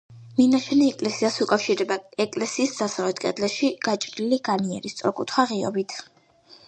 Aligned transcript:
მინაშენი 0.37 0.85
ეკლესიას 0.93 1.35
უკავშირდება 1.45 1.97
ეკლესიის 2.25 2.73
დასავლეთ 2.79 3.21
კედელში 3.27 3.71
გაჭრილი 3.89 4.41
განიერი 4.51 4.93
სწორკუთხა 4.97 5.47
ღიობით. 5.53 5.99